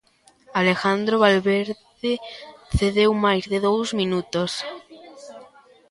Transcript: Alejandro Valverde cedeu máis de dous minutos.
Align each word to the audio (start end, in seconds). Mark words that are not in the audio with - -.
Alejandro 0.61 1.15
Valverde 1.23 2.13
cedeu 2.77 3.11
máis 3.25 3.43
de 3.51 3.57
dous 3.65 3.89
minutos. 3.99 4.51